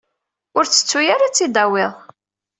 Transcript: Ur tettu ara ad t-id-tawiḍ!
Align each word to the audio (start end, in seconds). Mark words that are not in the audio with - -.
Ur 0.57 0.65
tettu 0.67 0.99
ara 1.13 1.25
ad 1.27 1.33
t-id-tawiḍ! 1.35 1.93